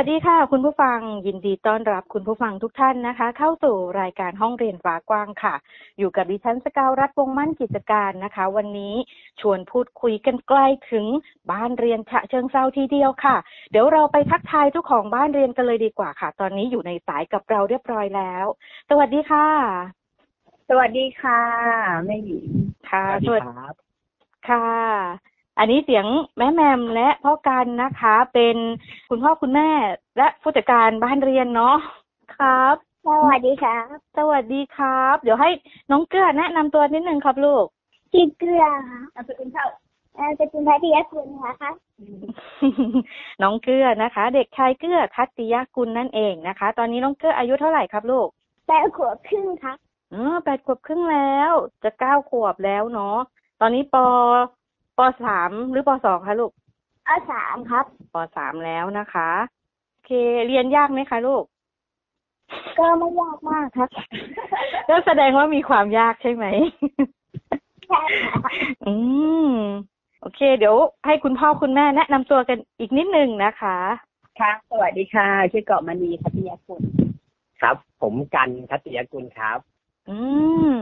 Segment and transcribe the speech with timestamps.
[0.00, 5.54] วัสดีค่ะ คุณผู้ฟังยินดีต้อนรับคุณผู้ฟังทุกท่านนะคะ เข้าสู่รายการห้องเรียนฟ้ากว้างค่ะ
[5.98, 8.94] อยู่กับดิฉันสกาวรัฐวงมั่นกิจการนะคะ วันนี้
[9.40, 11.06] ชวนพูดคุยกันใกล้ถึง
[11.50, 13.36] บ้านเรียนฉะเชิงเซาทีเดียวค่ะ
[13.70, 18.44] เดี๋ยวเราไปทักทายเจ้าของบ้านเรียนกันเลยดีกว่าค่ะ ตอนนี้อยู่ในสายกับเราเรียบร้อยแล้ว
[18.90, 19.48] สวัสดีค่ะ
[20.68, 21.42] สวัสดีค่ะ
[22.06, 22.48] แม่หญิง
[22.90, 23.74] ค่ะสวัสดีครับ
[24.48, 24.87] ค่ะ
[25.58, 26.06] อันนี้เสียง
[26.38, 28.56] แม่แมมและพ่อกันนะคะ เป็น
[29.10, 29.70] คุณพ่อคุณแม่
[30.18, 31.76] และผู้จัดการบ้านเรียนเนาะ
[32.36, 32.76] ครับ
[33.06, 35.50] สวัสดีครับ สวัสดีครับ เดี๋ยวให้
[35.90, 37.64] น้องเกลือแนะนำตัวนิดนึงครับลูก
[38.12, 39.66] ชื่อเกลือค่ะนามสกุลเท่า
[40.16, 41.70] เออสกุลพัทยาคุณนะคะ
[43.42, 48.28] น้องเกลือนะคะ เด็กชายเกลือทัตติยกุลนั่นเองนะคะ ตอนนี้น้องเกลืออายุเท่าไหร่ครับลูก
[48.68, 49.76] แปดขวบครึ่งครับ
[50.10, 51.52] เออแปดขวบครึ่งแล้ว
[51.82, 53.18] จะเก้าขวบแล้วเนาะ
[53.60, 53.96] ตอนนี้ป
[54.98, 56.52] ปสามหรือปสองคะลูก
[57.06, 59.30] เอาสามครับปสามแล้วนะคะ
[59.90, 60.10] โอเค
[60.46, 61.44] เรียนยากไหมคะลูก
[62.78, 63.88] ก็ไม่ยากมากครับ
[64.88, 66.44] ก็แสดงว่ามีความยากใช่ไหม
[67.88, 68.50] ใช่ค่ะ
[68.86, 68.94] อื
[69.48, 69.52] ม
[70.20, 73.76] โอเค เดี๋ยวให้คุณพ่อคุณแม่แนะนำตัวกันอีกนิดนึงนะคะ
[74.40, 76.82] ครับสวัสดีค่ะ ชื่อเกาะมณีพัทยาคุณ
[77.60, 79.58] ครับ ผมกันทัตยกุลครับ
[80.08, 80.18] อื
[80.70, 80.72] ม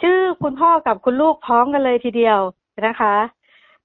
[0.00, 2.40] ชื่อคุณพ่อกับคุณลูกพ้องกันเลยทีเดียว
[2.86, 3.14] นะคะ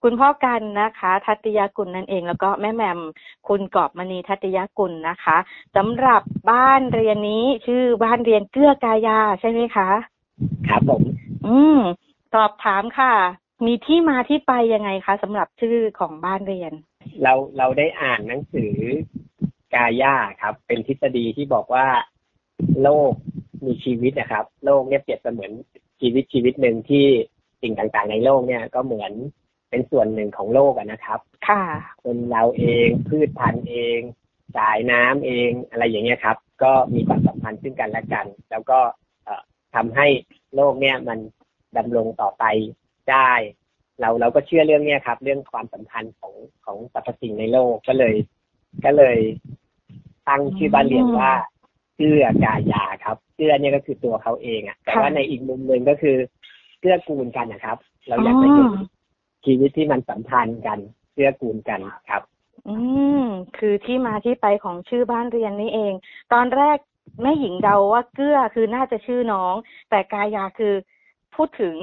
[0.04, 3.00] คุณพ่อกันนะคะ ทัตยกุลนั่นเอง แล้วก็แม่แหม่ม
[3.48, 5.38] คุณกอบมณีทัตยกุลนะคะ
[5.76, 9.90] สำหรับบ้านเรียนนี้ชื่อบ้านเรียนเกื้อกายาใช่ไหมคะ
[10.68, 11.02] ครับผม
[11.48, 11.80] อืม
[12.34, 13.14] สอบถามค่ะ
[13.66, 16.74] มีที่มาที่ไปยังไงคะสำหรับชื่อของบ้านเรียน
[17.24, 18.74] เราเราได้อ่านหนังสือ
[19.76, 21.88] กายาครับ เป็นทฤษฎีที่บอกว่า
[22.82, 23.12] โลก
[23.66, 25.52] มีชีวิตนะครับ โลกเนี่ยเปรียบเสมือน
[26.02, 27.06] ชีวิตชีวิตหนึ่งที่
[27.62, 29.12] สิ่งต่างๆ ในโลกเนี่ยก็เหมือน
[29.74, 31.64] เป็นส่วนหนึ่งของโลกอะนะครับ ค่ะ
[32.04, 34.00] คนเราเองพืชพันธุ์เอง
[34.58, 38.80] สายน้ำเองอะไรอย่างเงี้ยครับ ก็มีความสัมพันธ์ซึ่งกันและกัน แล้วก็
[39.26, 39.42] เอ่อ
[39.76, 40.08] ทำให้
[40.56, 41.20] โลกเนี่ยมัน
[41.78, 42.44] ดำรงต่อไป
[43.12, 43.32] ได้
[44.00, 46.34] เราเราก็เชื่อเรื่องเนี้ยครับ เรื่องความสัมพันธ์ของ
[46.66, 48.16] ของสรรพสิ่งในโลกก็เลย
[48.86, 49.18] ก็เลย
[50.28, 51.32] ตั้งชื่อบ้านเรียนว่า
[51.98, 56.18] เกื้อกายาครับเกื้อเนี่ยก็คือตัวเขาเองอะแต่ว่าในอีกมุมหนึ่งก็คือ
[56.80, 58.84] เกื้อกูลกันนะครับ เราอยากจะเห็นอ๋อ
[59.46, 60.80] ชีวิตที่มันสัมพันธ์กัน
[61.14, 62.22] เกื้อกูลกันครับ
[62.68, 62.76] อื
[63.24, 63.26] ม
[63.58, 65.94] คือที่มาที่ไปของชื่อบ้านเรียนนี่เอง
[66.34, 66.78] ตอนแรก
[67.22, 69.56] แม่หญิงเดาว่าเกื้อคือน่าจะชื่อน้อง
[69.90, 70.74] แต่กายาคือ
[71.36, 71.78] พูดถึง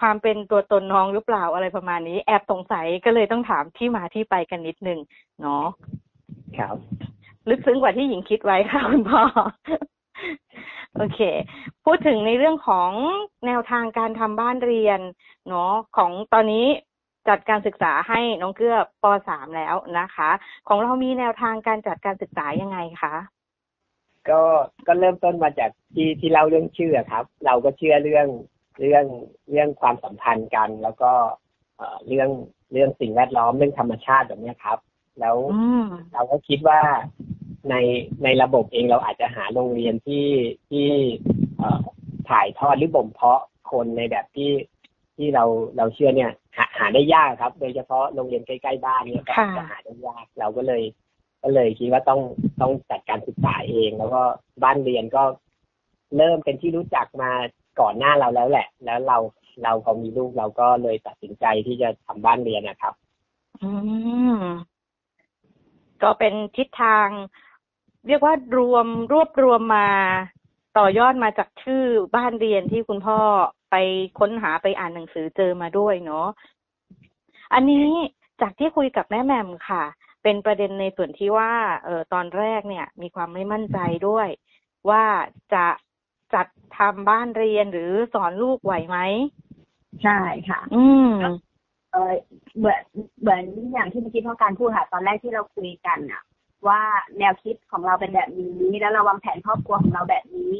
[0.00, 4.98] ความเป็นตัวตนน้องหรือเปล่าอะไรประมาณนี้ แอบสงสัยก็เลยต้องถามที่มาที่ไปกันนิดนึง
[5.40, 5.64] เนาะ
[6.58, 6.76] ครับ
[7.48, 9.22] ลึกซึ้งกว่าที่หญิงคิดไว้ค่ะคุณพ่อ
[10.96, 11.20] โอเค
[11.84, 12.90] พูดถึงในเรื่องของ
[13.46, 15.00] แนวทางการทำบ้านเรียน
[15.48, 16.66] เนาะของตอนนี้
[17.28, 20.30] จัดการศึกษาให้น้องเกื้อปสามแล้วนะคะ
[20.68, 23.14] ของเรามีแนวทางการจัดการศึกษายังไงคะ
[24.28, 24.40] ก็
[24.86, 28.26] ก็เริ่มต้นมาจากที่ที่เล่าเรื่องชื่ออะครับ เราก็เชื่อเรื่อง
[28.80, 29.04] เรื่อง
[29.50, 31.12] เรื่องความสัมพันธ์กัน แล้วก็
[31.76, 32.30] เอ่อเรื่อง
[32.72, 34.78] เรื่องสิ่งแวดล้อมเรื่องธรรมชาติแบบเนี้ยครับ
[35.20, 36.80] แล้วอืมเราก็คิดว่า
[37.70, 37.74] ใน
[38.24, 40.26] ในระบบเองเราอาจจะหาโรงเรียนที่
[40.70, 40.88] ที่
[41.58, 41.82] เอ่อ
[42.28, 43.40] ถ่ายทอดหรือบ่มเพาะ
[43.70, 44.52] คนในแบบที่
[45.16, 45.44] ที่เรา
[45.76, 50.82] เราเชื่อเนี่ย หาหาได้ยากครับ โดยเฉพาะโรงเรียนใกล้ๆบ้านเนี่ยก็ค่ะจะหาได้ยากเราก็เลย
[51.42, 52.20] ก็เลยคิดว่าต้อง
[52.60, 54.22] ต้องจัดการศึกษาเอง แล้วก็
[54.64, 55.22] บ้านเรียนก็
[56.16, 57.30] เริ่มเป็นที่รู้จักมา
[57.80, 59.18] ก่อนหน้าเราแล้วแหละ แล้วเรา
[59.62, 62.94] เราพอมีลูกเราก็เลยตัดสินใจที่จะทำบ้านเรียนนะครับ
[63.62, 63.70] อื
[64.40, 64.42] ม
[66.02, 67.08] ก็เป็นทิศทาง
[68.06, 69.88] เรียกว่ารวมรวบรวมมา
[70.78, 71.84] ต่อยอดมาจากชื่อ
[72.16, 73.18] บ้านเรียนที่คุณพ่อ
[73.70, 73.76] ไป
[74.18, 76.26] ค้นหาไปอ่านหนังสือเจอมาด้วยเนาะ
[77.54, 77.88] อันนี้
[78.40, 79.84] จากที่คุยกับแม่แหม่มค่ะ
[80.22, 81.52] เป็นประเด็นในส่วนที่ว่า
[81.84, 83.78] เออตอนแรกเนี่ย มีความไม่มั่นใจ
[84.08, 84.28] ด้วย
[84.90, 85.04] ว่า
[85.54, 85.66] จะ
[86.34, 88.98] จัดทำบ้านเรียนหรือสอนลูกไหวไหม
[90.02, 90.18] ใช่
[90.48, 91.10] ค่ะ อืม
[91.92, 92.12] เออ
[92.58, 92.82] เหมือน
[93.20, 93.42] เหมือน
[93.72, 96.22] อย่างที่เมื่อกี้พ่อการพูดค่ะ ตอนแรกที่เราคุยกันอะ
[96.68, 96.80] ว่า
[97.18, 100.54] แนวคิดของเราเป็นแบบนี้ แล้วเราวางแผนครอบครัวของเราแบบนี้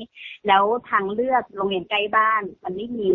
[0.46, 3.10] แล้วทางเลือกโรงเรียนใกล้บ้านมันไม่มี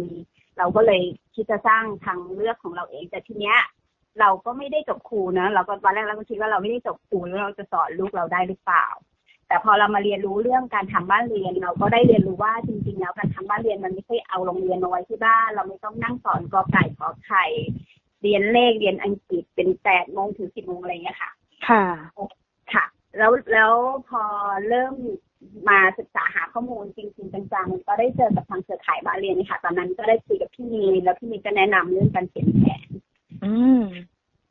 [0.58, 1.02] เราก็เลย
[1.36, 3.58] คิดจะสร้างทางเลือกของเราเอง แต่ทีเนี้ย
[4.20, 8.88] เราก็ไม่ได้จบครูนะเราก็ตอนแรกเราก็คิดว่าเราไม่ได้จบครูแล้วเราจะสอนลูกเราได้หรือเปล่า
[9.48, 17.46] แต่พอเรามาเรียนรู้เรื่องการทำบ้านเรียน เราก็ได้เรียนรู้ว่าจริงๆแล้วการทำบ้านเรียนมันไม่ใช่เอาโรงเรียนมาไว้ที่บ้าน เราไม่ต้องนั่งสอนกอไก่ขอไข่
[18.22, 21.32] เรียนเลขเรียนอังกฤษเป็นแปดโมงถึงสิบโมงอะไรอย่างเงี้ยค่ะ
[21.68, 21.86] ค่ะ
[22.74, 22.86] ค่ะ
[23.18, 23.74] แล้วแล้ว
[24.10, 24.24] พอ
[24.70, 24.96] เริ่ม
[25.70, 32.90] มาศึกษาหาข้อมูลจริงๆจังๆก็ได้เจอกับทางเครือข่ายบาเรียนนี่ค่ะ ตอนนั้นก็ได้คุยกับพี่มีนแล้วพี่มีนก็แนะนำเรื่องการเขียนแผน
[33.44, 33.84] อืม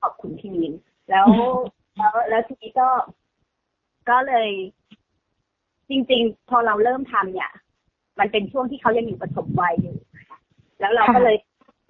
[0.00, 0.72] ขอบคุณพี่มีน
[1.10, 1.26] แล้ว
[1.96, 2.88] แล้วแล้วทีนี้ก็
[4.10, 4.50] ก็เลย
[5.90, 7.50] จริง ๆ พอเราเริ่มทำเนี่ย
[8.18, 9.96] มันเป็นช่วงที่เขายังอยู่ประถมวัยอยู่
[10.30, 10.38] ค่ะ
[10.80, 11.36] แล้วเราก็ค่ะเลย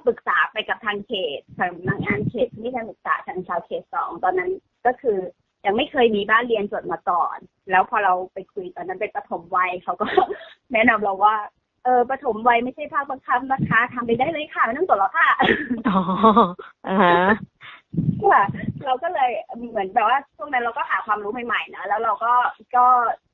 [0.06, 1.72] ปรึกษาไปกับทางเขตทาง
[2.04, 4.50] งานเขตที่การศึกษาทางชาวเขตสองตอนนั้น
[4.86, 5.18] ก็คือ
[5.66, 7.38] ยังไม่เคยมีบ้านเรียนจดมาก่อน
[7.70, 10.06] แล้วพอเราไปคุยตอนนั้นเป็นประถมวัยเขาก็
[10.72, 11.34] แนะนำเราว่า
[11.84, 15.28] เออประถมวัยไม่ใช่ภาคบังคับนะคะทำไปได้เลยค่ะไม่ต้องจดหรอกค่ะ
[15.88, 16.00] อ๋อ
[16.88, 17.14] อ่าฮะ
[18.22, 18.42] ค่ะ
[18.84, 19.30] เราก็เลย
[19.70, 22.32] เหมือนแบบว่าช่วงนั้นเราก็หาความรู้ใหม่ๆนะแล้วเราก็
[22.76, 22.84] ก็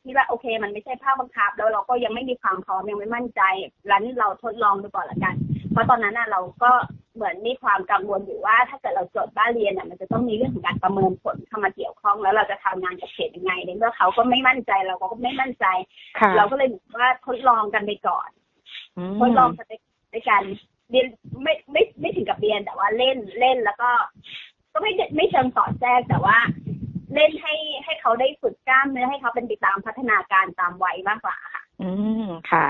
[0.05, 3.43] คิดว่าโอเค มันไม่ใช่ภาคบังคับ แล้วเราก็ยังไม่มีความพร้อมยังไม่มั่นใจ
[3.90, 5.34] รั้นเราทดลองดูก่อนละกัน
[5.76, 6.73] เพราะตอนนั้นน่ะเราก็
[7.14, 15.67] เหมือนมีความกังวลอยู่ว่า ถ้าเกิดเราจดบ้านเรียนน่ะมันจะต้องมีเรื่องของการประเมินผลเข้ามาเกี่ยวข้อง แล้วเราจะทำงานกับเขตยังไงในเมื่อเขาก็ไม่มั่นใจเราก็ไม่มั่นใจ
[16.19, 18.28] ค่ะเราก็เลยบอกว่าทดลองกันไปก่อน
[18.99, 19.67] อืมทดลองกัน
[20.12, 20.43] ในการ
[20.90, 21.06] เรียน
[21.43, 23.90] ไม่ไม่ไม่ถึงกับเรียนแต่ว่าเล่นเล่นแล้วก็
[24.73, 26.38] ก็ไม่ไม่เชิงสอนแทรกแต่ว่า
[27.14, 31.90] เล่นให้ให้เขาได้ฝึกกล้ามเนื้อให้เขาเป็นไปตามพัฒนาการตามวัยมากกว่าค่ะ อื
[32.23, 32.67] มค่ะ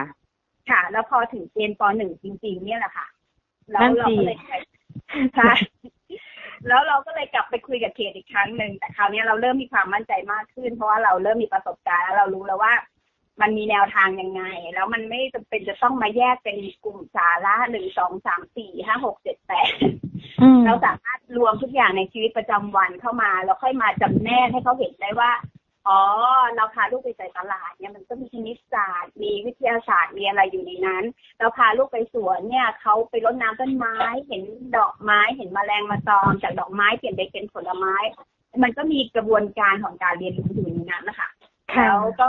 [0.70, 3.06] ค่ะ แล้วพอถึงเกณฑ์ปหนึ่งจริง ๆ เนี่ยแหละค่ะ
[3.70, 4.38] แล้วนั่นเราสิก็เลย
[5.34, 5.52] ใช่
[6.68, 12.72] แล้วเราก็เลยกลับไปคุยกับเขตอีกครั้งหนึ่งแต่คราวนี้เราเริ่มมีความมั่นใจมากขึ้น เพราะว่าเราเริ่มมีประสบการณ์แล้วเรารู้แล้วว่า
[13.40, 14.42] มันมีแนวทางยังไง
[14.74, 19.70] แล้วมันไม่จำเป็นจะต้องมาแยกเป็นกลุ่มสาระหนึ่งสองสามสี่ห้าหกเจ็ดแปด
[20.40, 25.30] อืมเราสามารถรวมทุกอย่างในชีวิตประจำวันเข้ามา แล้วค่อยมาจำแนกให้เขาเห็นได้ว่า
[25.88, 26.00] อ๋อ
[26.56, 31.04] เราพาลูกไปใส่ตลาดเนี่ยมันก็มีคณิตศาสตร์ มีวิทยาศาสตร์มีอะไรอยู่ในนั้น
[31.38, 33.96] เราพาลูกไปสวนเนี่ยเขาไปรดน้ำต้นไม้
[34.26, 34.42] เห็น
[34.76, 37.96] ดอกไม้เห็นแมลงมาตอมจากดอกไม้เปลี่ยนไปเป็นผลไม้
[38.62, 41.28] มันก็มีกระบวนการของการเรียนรู้อยู่ในนั้นนะคะ
[41.76, 42.28] แล้วก็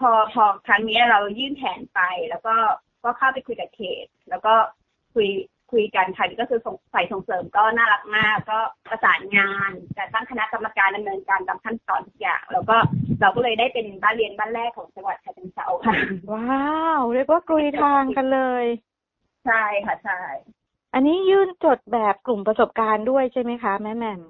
[0.00, 2.00] พอพอครั้งนี้เรายื่นแผนไป
[2.30, 2.54] แล้วก็
[3.04, 4.54] ก็เข้าไปคุยกับเขตแล้วก็
[5.14, 5.28] คุย
[5.72, 8.58] คุยกันค่ะก็คือส่งฝ่ายส่งเสริมก็น่ารักมาก ก็
[8.90, 12.76] ประสานงานการตั้งคณะกรรมการดำเนินการตามขั้นตอนทุกอย่าง แล้วก็
[13.20, 15.94] เราก็เลยได้เป็นบ้านเรียนบ้านแรกของจังหวัดฉะเชิงเทราค่ะ
[16.32, 18.64] ว้าวเรียกว่ากลุยทางกันเลย
[19.46, 20.20] ใช่ค่ะใช่
[20.94, 24.22] อันนี้ยื่นจดแบบกลุ่มประสบการณ์ด้วยใช่ไหมคะแม่แหม่ม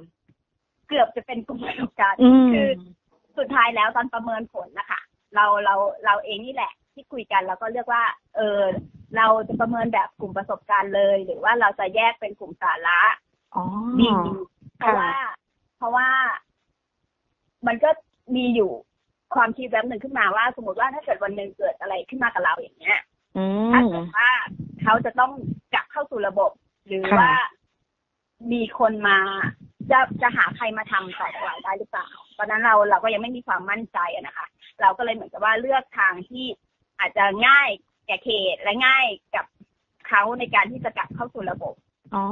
[0.88, 2.68] เกือบจะเป็นกลุ่มประสบการณ์อืมคือ
[3.38, 5.00] สุดท้ายแล้วตอนประเมินผลนะคะ
[5.34, 8.04] เราเราเราเองนี่แหละ ที่คุยกันแล้วก็เลือกว่า
[8.36, 8.62] เออ
[9.16, 13.00] เราจะประเมินแบบกลุ่มประสบการณ์เลย หรือว่าเราจะแยกเป็นกลุ่มสาระ
[13.54, 13.64] อ๋อ
[14.00, 14.08] ดี
[14.76, 15.12] เพราะว่า
[15.76, 16.08] เพราะว่า
[17.66, 17.90] มันก็
[18.36, 18.70] มีอยู่
[19.34, 22.98] ความคิดแบบหนึ่งขึ้นมาว่า สมมติว่าถ้าเกิดวันหนึ่งเกิดอะไรขึ้นมากับเราอย่างเงี้ย
[23.36, 24.30] อืถ้ามเกิดว่า
[24.82, 25.32] เขาจะต้อง
[25.74, 26.50] กลับเข้าสู่ระบบ
[26.86, 27.34] หรือค่ะว่า
[28.52, 29.18] มีคนมา
[29.90, 32.08] จะจะหาใครมาทำต่อจากเราได้หรือเปล่า
[32.38, 34.46] ตอนนั้นเราเราก็ยังไม่มีความมั่นใจอะนะคะ
[34.80, 36.44] เราก็เลยเหมือนกับว่าเลือกทางที่
[37.00, 37.68] อาจจะง่าย
[38.06, 39.46] แก่เขตและง่ายกับ
[40.08, 41.74] เขาในการที่จะกลับเข้าสู่ระบบ
[42.14, 42.24] อ๋อ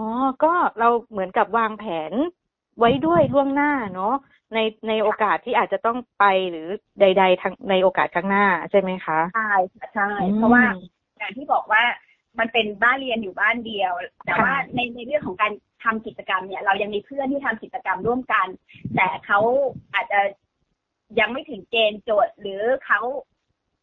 [0.45, 2.13] ก็เราเหมือนกับวางแผน
[2.79, 4.15] ไว้ด้วยล่วงหน้าเนาะ
[4.55, 6.69] ในในโอกาสที่อาจจะต้องไปหรือ
[7.01, 10.65] ใด ๆทางในโอกาสข้างหน้าใช่ไหมคะใช่ค่ะใช่เพราะว่า
[11.19, 11.83] อย่างที่บอกว่า
[12.39, 13.93] มันเป็นบ้านเรียนอยู่บ้านเดียว
[14.27, 15.53] แต่ว่าในในเรื่องของการ
[15.85, 18.47] ทำกิจกรรมเนี่ย เรายังมีเพื่อนที่ทำกิจกรรมร่วมกัน
[18.97, 19.41] แต่เขา
[19.95, 20.21] อาจจะ
[21.21, 23.01] ยังไม่ถึงเกณฑ์โจทย์ หรือเขา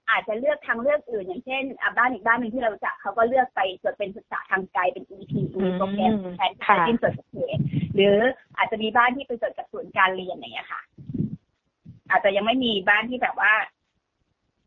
[0.10, 5.34] อาจจะเลือกทางเลือกอื่น อย่างเช่นอะบ้านอีกบ้านหนึ่งที่เรารู้จักเขาก็เลือกไปจดเป็นศึกษาทางไกลเป็น EP
[5.64, 7.58] มีโปรแกรมแทนที่จะจิ้มจดกับเขต
[7.96, 8.16] หรือ
[8.58, 10.82] อาจจะมีบ้านที่ไปจดกับศูนย์การเรียนอย่างเงี้ยค่ะ
[12.10, 13.54] อาจจะยังไม่มีบ้านที่แบบว่า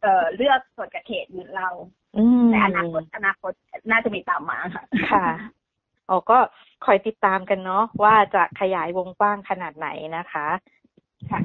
[0.01, 1.69] เอ่อเลือกจดกับเขตเหมือนเรา
[2.19, 3.53] อืมแต่อนาคตอนาคต
[3.91, 5.27] น่าจะมีตามมาค่ะ ค่ะ
[6.09, 6.39] อ๋อก็
[6.85, 10.47] คอยติดตามกันเนาะว่าจะขยายวงกว้างขนาดไหนนะคะ
[11.31, 11.41] ค่ะ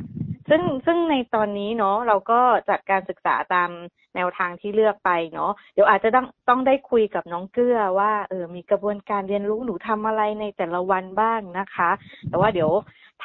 [0.50, 3.70] ซึ่งซึ่งในตอนนี้เนาะเราก็จัดการศึกษาตาม
[4.16, 11.90] แนวทางที่เลือกไปเนาะเดี๋ยวอาจจะต้องต้องได้คุยกับน้องเกื้อว่าเออมีกระบวนการเรียนรู้หนูทำอะไรในแต่ละวันบ้างนะคะ
[12.30, 12.72] แต่ว่าเดี๋ยว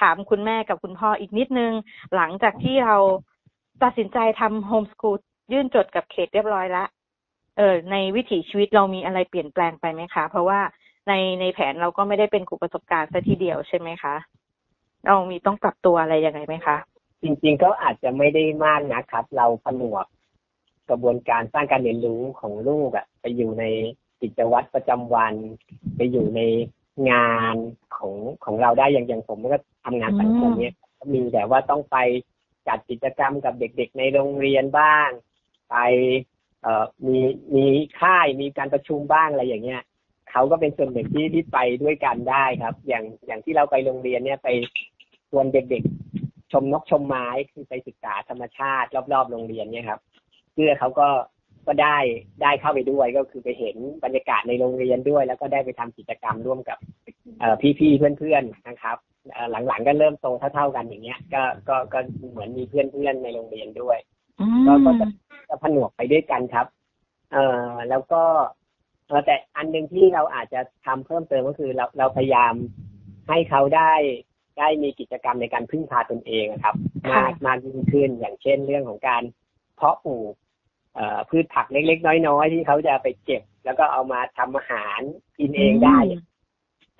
[0.00, 1.72] ถามคุณแม่กับคุณพ่ออีกนิดนึง
[2.14, 2.96] หลังจากที่เรา
[3.82, 5.18] ตัดสินใจทำโฮมสกูล
[5.52, 6.88] ยื่นจดกับเขตเรียบร้อยแล้ว
[7.58, 10.60] เออในวิถีชีวิตเรามีอะไรเปลี่ยนแปลงไปไหมคะ เพราะว่า
[11.08, 14.14] ในในแผนเราก็ไม่ได้เป็นกลุ่มประสบการณ์ซะทีเดียวใช่ไหมคะ
[15.06, 16.76] เรามีต้องปรับตัวอะไรยังไงไหมคะ
[17.22, 20.06] จริงๆก็อาจจะไม่ได้มากนะครับ เราผนวก
[20.90, 23.64] กระบวนการสร้างการเรียนรู้ของลูกอะไปอยู่ใน
[24.20, 25.34] กิจวัตรประจำวัน
[25.96, 26.40] ไปอยู่ใน
[27.10, 27.56] งาน
[27.96, 30.74] ของของเราได้อย่างอย่างผมก็ทำงานสังคมเนี่ย
[31.12, 31.96] มีแต่ว่าต้องไป
[32.68, 35.08] จัดกิจกรรมกับเด็กๆ ในโรงเรียนบ้าง
[35.70, 35.76] ไป
[36.62, 37.18] เอ่อมี
[37.56, 37.66] มี
[38.00, 39.82] ค่ายมีการประชุมบ้างอะไรอย่างเงี้ย
[40.30, 44.48] เขาก็เป็นส่วนหนึ่งที่ที่ไปด้วยกันได้ครับ อย่างอย่างที่เราไปโรงเรียนเนี่ยไป
[45.30, 46.17] ชวนเด็กๆ
[46.52, 50.00] ชมนกชมไม้คือไปศึกษาธรรมชาติรอบๆโรงเรียนเนี่ยครับ
[50.52, 51.08] เพื่อเขาก็
[51.66, 51.98] ก็ได้
[52.42, 56.78] ได้เข้าไปด้วยก็คือไปเห็นบรรยากาศในโรงเรียนด้วย แล้วก็ได้ไปทำกิจกรรมร่วมกับ
[57.38, 58.96] เอ่อพี่ๆเพื่อนๆนะครับ
[59.32, 61.98] เอ่อหลังๆก็เริ่มโตเท่าๆกันอย่างเงี้ย ก็ก็ก็
[62.30, 63.98] เหมือนมีเพื่อนๆในโรงเรียนด้วย
[64.40, 65.06] อืก็ก็มจะ
[65.48, 66.66] จะผนวกไปด้วยกันครับ
[67.32, 68.22] เอ่อแล้วก็
[69.06, 72.54] เอ่อแต่อันหนึ่งที่เราอาจจะทำเพิ่มเติมก็คือเราเราพยายาม
[73.28, 73.92] ให้เขาได้
[74.58, 76.74] ได้มีกิจกรรมในการพึ่งพาตนเองอะครับ
[77.12, 79.22] มากมากยิ่งขึ้นอย่างเช่นเรื่องของการ
[79.76, 80.34] เพาะปลูก
[80.94, 85.00] เอ่อพืชผักเล็ก ๆ น้อย ๆ ที่เขาจะไปเก็บ แล้วก็เอามาทำอาหาร
[85.38, 85.98] กินเองได้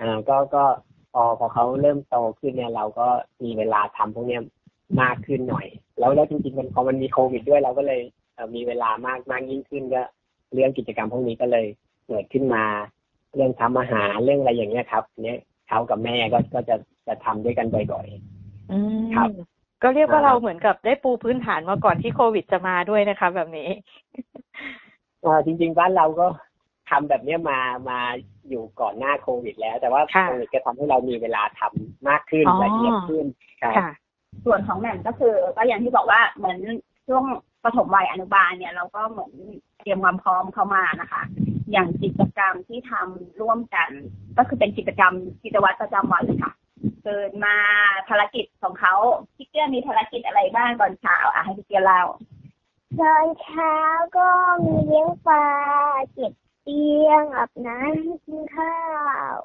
[0.01, 0.65] อ่าก็ก็
[1.13, 3.09] พอพอเขาเริ่มโตขึ้นเนี่ย เราก็
[3.45, 4.43] มีเวลาทำพวกเนี้ย
[5.03, 5.67] มากขึ้นหน่อย
[5.99, 8.01] แล้วแล้วจริงๆมันพอมันมีโควิดด้วยเราก็เลย
[8.35, 10.03] เอ่อมีเวลามากมากยิ่งขึ้นก็
[10.55, 11.67] เรื่องกิจกรรมพวกนี้ก็เลย
[12.07, 12.65] เกิดขึ้นมา
[13.35, 18.07] เรื่องทำอาหารเรื่องอะไรอย่างเงี้ยครับ เนี่ย เขากับแม่ก็ก็จะจะทำด้วยกันบ่อย
[18.73, 19.29] อืมครับ
[19.83, 26.27] ก็เรียกว่าอ่าเราเหมือนกับได้ปูพื้นฐานมาก่อนที่โควิดจะมาด้วยนะคะ แบบนี้ๆเอ่อจริง ๆ บ้านเราก็
[26.91, 27.59] ทำแบบเนี้ยมา
[27.91, 27.99] มา
[28.49, 33.25] อยู่ก่อนหน้าโควิด แล้ว แต่ว่าค่ะโควิดก็ทำให้เรามีเวลาทำมากขึ้นอ๋อละเอียดขึ้น
[33.63, 33.91] ครับค่ะ
[34.45, 36.59] ส่วนของแหม่มก็คือ ก็อย่างที่บอกว่าเหมือน
[37.07, 37.25] ช่วง
[37.65, 39.33] ปฐมวัยอนุบาลเนี่ยเราก็เหมือน
[39.81, 41.23] เตรียมความพร้อมเข้ามานะคะ
[41.71, 43.91] อย่างกิจกรรมที่ทำร่วมกัน
[44.39, 45.13] ก็คือเป็นกิจกรรม
[45.45, 46.53] กิจวัตรประจำวันเลยค่ะ
[47.05, 47.57] เกิดมา
[48.09, 48.95] ภารกิจของเขา
[49.37, 52.03] พี่เกี้ยมีภารกิจอะไรบ้างตอนเช้าอะให้พี่เกี้ยเล่า
[53.01, 53.75] ตอนเช้า
[54.17, 54.29] ก็
[54.65, 55.47] มีเลี้ยงปลา
[56.13, 56.33] เก็บ
[56.63, 58.77] เตียงอาบน้ำกินข้า
[59.35, 59.37] ว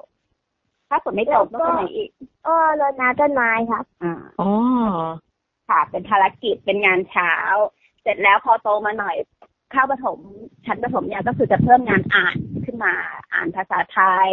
[0.88, 2.10] ถ้าฝนไม่ตกก็ไปไหนอีก
[2.46, 4.50] ก็รดน้ำต้นไม้ครับอ่าอ๋อ
[5.68, 7.32] ค่ะ เป็นภารกิจเป็นงานเช้า
[8.02, 9.16] เสร็จแล้วพอโตมาหน่อย
[9.74, 10.18] เข้าประถม
[10.66, 12.94] ชั้นประถมเนี่ยก็คือจะเพิ่มงานอ่านขึ้นมา
[13.32, 14.30] อ่านภาษาไทย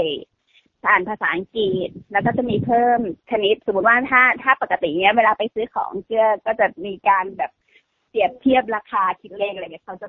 [0.89, 3.00] อ่านภาษาอังกฤษแล้วก็จะมีเพิ่ม
[3.31, 7.51] คณิตสมมติว่าถ้าถ้าปกติเนี้ยเวลาไปซื้อของเชื่อก็จะมีการแบบ
[8.10, 10.07] เปรียบเทียบราคาคิดเลขอะไรเงี้ยเขาจะ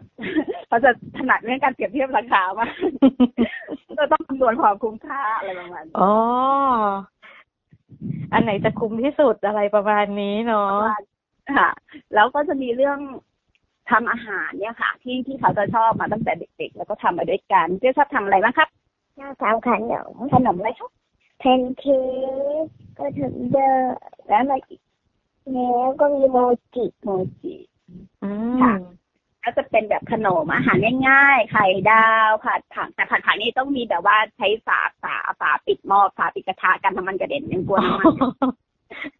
[0.68, 2.72] เขาจะถนัดเรื่องการเปรียบเทียบราคามาก
[3.98, 6.12] ก็ต้องคำนวณความคุ้มค่าอะไรประมาณนี้อ๋อ
[8.32, 10.80] อันไหนจะคุ้มที่สุดอะไรประมาณนี้เนาะ
[11.56, 11.68] ค่ะ
[12.14, 12.98] แล้วก็จะมีเรื่อง
[13.90, 18.68] ทำอาหารเนี่ยค่ะ ที่ที่เขาจะชอบมาตั้งแต่เด็กๆ แล้วก็ทำมาด้วยกันเจ๊ชอบทำอะไรบ้างครับ
[19.18, 20.90] น่าทำขนมขนมอะไรครับ
[21.38, 22.00] แพนเค้
[22.62, 22.64] ก
[22.98, 23.96] ก็ถึงเดอร์
[24.28, 24.80] แล้วอะไรอีก
[25.52, 26.36] แล้วก็มีโม
[26.74, 27.08] จิโม
[27.42, 27.54] จิ
[28.22, 28.30] อื
[28.62, 28.82] ค่ะม
[29.44, 30.76] ก็จะเป็นแบบขนมอาหาร
[31.08, 38.12] ง่ายๆไข่ดาวผัดผักแต่ผัดผักนี่ต้องมีแบบว่าใช้ฝาฝาฝาปิดหม้อฝาปิดกระทะกันน้ำมันกระเด็นยังกลัวน้ำมัน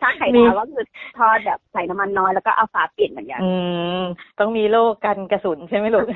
[0.01, 0.85] ถ้าไข่ดาวก็คือ
[1.19, 3.53] ทอดแบบใส่น้ำมันน้อยแล้วก็เอาฝาปิดเหมือนกันอื
[4.01, 4.03] ม
[4.39, 6.07] ต้องมีโล่กันกระสุนใช่ไหมลูก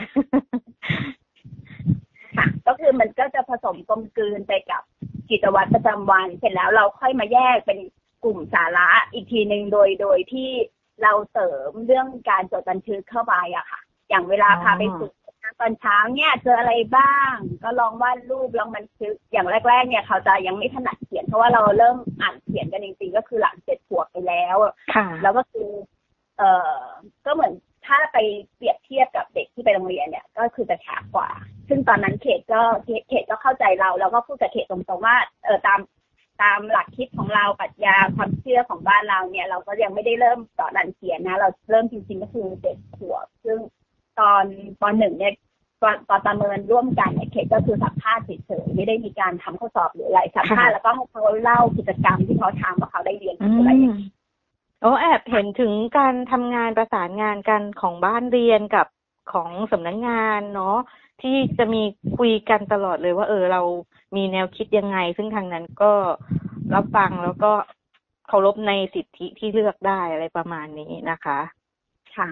[2.36, 4.82] ค่ะก็คือมันก็จะผสมกลมกลืนไปกับ
[5.30, 7.78] กิจวัตรประจำวัน เสร็จแล้วเราค่อยมาแยกเป็น
[8.24, 10.50] กลุ่มสาระอีกทีหนึ่งโดยโดยที่
[11.02, 15.12] เราเสริมเรื่องการจดบันทึกเข้าไปอะค่ะ อย่างเวลาอ๋อพาไปฝึก
[15.60, 24.56] ตอนเช้าเนี่ยเจออะไรบ้าง ก็ลองวาดรูปลองบันทึกอย่างแรก ๆ เนี่ยเขาจะยังไม่ถนัดเขียน เพราะว่าเราเริ่มอ่านเขียนกันจริงๆ ก็คือหลังเจ็ดขวบไปแล้ว
[24.94, 25.68] ค่ะแล้วก็คือ
[26.38, 26.80] เอ่อ
[27.26, 27.52] ก็เหมือน
[27.86, 28.18] ถ้าไป
[28.56, 31.28] เปรียบเทียบกับเด็กที่ไปโรงเรียนเนี่ย ก็คือจะช้ากว่า
[31.68, 35.80] ซึ่งตอนนั้นเขตก็เขตเขตก็เข้าใจเรา แล้วก็พูดกับเขตตรงๆว่าเออตาม
[36.42, 43.58] ตามหลักคิดของเราปรัชญาความเชื่อของบ้านเราเนี่ย เราก็ยังไม่ได้เริ่มสอนอ่านเขียนนะ เราเริ่มจริงๆก็คือเด็กขวบซึ่ง
[44.20, 44.44] ตอน
[44.82, 45.32] ตอนหนึ่งเนี่ย
[45.82, 54.12] ตอนตอนประเมินร่วมกันเนี่ยเขตก็คือสัมภาษณ์เฉยๆไม่ได้มีการทำข้อสอบหรืออะไรสัมภาษณ์แล้วก็ให้เขาเล่ากิจกรรมที่เขาทำว่าเขาได้เรียนอือะไรอย่างมเงี้ย
[54.80, 58.86] โอ้แอบเห็นถึงการทำงานประสานงานกันของบ้านเรียนกับ
[59.32, 60.76] ของสำนักงานเนาะ
[61.22, 61.82] ที่จะมี
[62.16, 63.62] คุยกันตลอดเลยว่า เออเรา
[64.16, 65.92] มีแนวคิดยังไง ซึ่งทางนั้นก็
[66.74, 67.52] รับฟังแล้วก็
[68.28, 71.38] เคารพในสิทธิที่เลือกได้อะไรประมาณนี้นะคะ
[72.16, 72.30] ค่ะ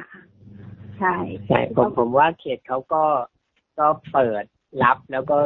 [0.98, 1.14] ใช่
[1.46, 3.04] ใช่ผมผมว่าเขตเขาก็
[3.78, 4.44] ก็เปิด
[4.82, 5.36] รับแล้วก็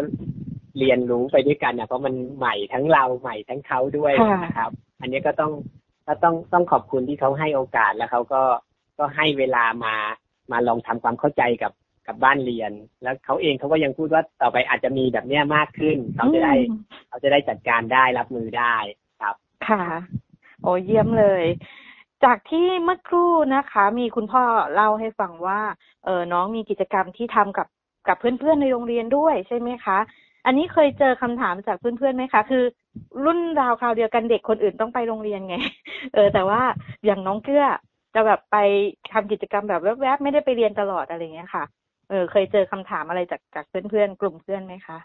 [0.78, 4.70] เรียนรู้ไปด้วยกันนะเพราะมันใหม่ทั้งเราใหม่ทั้งเขาด้วยค่ะนะครับ
[5.00, 5.52] อันนี้ก็ต้อง
[6.06, 8.42] ก็ต้องต้องขอบคุณที่เขาให้โอกาสแล้วเขาก็
[8.98, 9.94] ก็ให้เวลามา
[10.52, 11.72] มาลองทำความเข้าใจกับ
[12.06, 18.76] กับบ้านเรียน แล้วเขาเองเขาก็ยังพูดว่าต่อไปอาจจะมีแบบเนี้ยมากขึ้นเขาจะได้อืมเขาจะได้จัดการได้รับมือได้
[19.20, 19.34] ครับ
[19.68, 19.84] ค่ะ
[20.62, 21.44] โอ้เยี่ยมเลย
[22.24, 24.44] จากที่เมื่อครู่นะคะ มีคุณพ่อ
[24.74, 25.60] เล่าให้ฟังว่า
[26.04, 27.66] เออน้องมีกิจกรรมที่ทำกับ
[28.08, 29.98] กับเพื่อนๆในโรงเรียนด้วยใช่ไหมคะ
[30.46, 32.64] อันนี้เคยเจอคำถามจากเพื่อนๆไหมคะ คือ
[33.24, 35.56] รุ่นราวคราวเดียวกันเด็กคนอื่นต้องไปโรงเรียนไง
[36.14, 36.62] เออ แต่ว่า
[37.04, 37.66] อย่างน้องเกื้อ
[38.14, 38.56] จะแบบไป
[39.12, 41.64] ทำกิจกรรมแบบแวบๆไม่ได้ไปเรียนตลอดอะไรเงี้ยค่ะ
[42.08, 44.98] เออ เคยเจอคำถามอะไรจากจากเพื่อนๆกลุ่มเพื่อนไหมคะ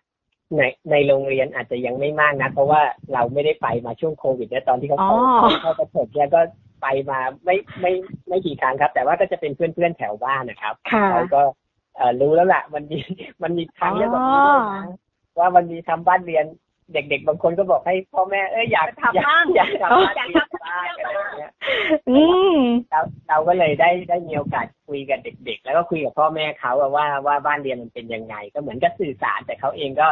[0.58, 2.82] ในในโรงเรียนอาจจะยังไม่มากนะ เพราะว่า
[3.14, 5.18] เราไม่ได้ไปมาช่วงโควิดเนี่ยตอนที่เขาอ๋อเข้า
[5.62, 6.42] เข้าประถมเนี่ยก็
[6.82, 7.92] ไปมาไม่ไม่
[8.28, 11.54] ไม่กี่ครั้งครับ แต่ว่าก็จะเป็นเพื่อนเพื่อนๆแถวบ้านนะครับค่ะเขาก็เอ่อ
[12.22, 13.00] รู้แล้วล่ะมันมี
[13.44, 14.86] มันมีครั้งเรื่องแบบนี้ด้วยนะ
[15.40, 16.46] ว่ามันมีทำบ้านเรียน
[16.94, 21.52] เด็กๆบางคนก็บอกให้พ่อแม่เอออยากทำบ้างอยากทำบ้านอยากเรียนทำบ้างอะไรอย่างเงี้ย
[22.10, 22.20] อื
[22.56, 22.58] ม
[22.92, 30.08] เราเราก็เลยได้ได้มีโอกาสคุยกับเด็ก ๆ แล้วก็คุยกับพ่อแม่เขาอะว่าว่าบ้านเรียนมันเป็นยังไง ก็เหมือนกับสื่อสารแต่เขาเองก็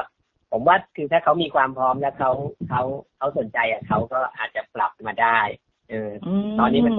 [0.51, 2.31] ผมว่าคือถ้าเขามีความพร้อมแล้วเขา
[2.69, 2.81] เขา
[3.17, 5.39] เขาสนใจอะเขาก็อาจจะปรับมาได้
[5.89, 6.09] เออ
[6.59, 6.93] ตอนนี้มัน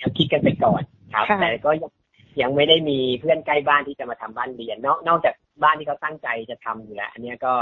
[0.00, 0.82] ยังคิดกันไปก่อน
[1.12, 1.90] ครับค่ะแต่ก็ยัง
[2.40, 7.54] ยังไม่ได้มีเพื่อนใกล้บ้านที่จะมาทำบ้านเรียนนอกนอกจากบ้านที่เขาตั้งใจจะทำอยู่แล้ว อันเนี้ยก็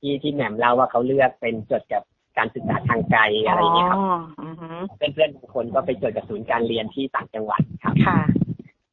[0.00, 2.02] ที่ที่แหม่มเล่าว่าเขาเลือกเป็นจดกับ
[2.38, 8.20] การศึกษาทางไกลอะไรอย่างเงี้ยครับอ๋ออือฮึเพื่อนๆบางคนก็ไปจดกับศูนย์การเรียนที่ต่างจังหวัดครับค่ะ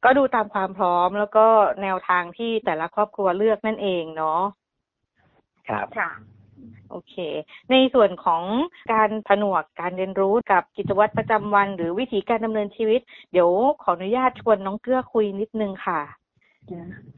[0.04, 1.46] ก็ดูตามความพร้อมแล้วก็
[1.82, 4.40] แนวทางที่แต่ละครอบครัวเลือกนั่นเองเนาะ
[5.68, 6.10] ครับค่ะ
[6.90, 7.14] โอเค
[7.70, 8.42] ในส่วนของ
[8.92, 13.00] การผนวกการเรียนรู้กับกิจวัตรประจำวัน หรือวิธีการดำเนินชีวิต
[13.32, 13.50] เดี๋ยว
[13.82, 16.00] ขออนุญาตชวนน้องเกื้อคุยนิดนึงค่ะ